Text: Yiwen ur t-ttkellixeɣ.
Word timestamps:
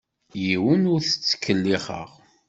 Yiwen 0.43 0.83
ur 0.93 0.99
t-ttkellixeɣ. 1.03 2.09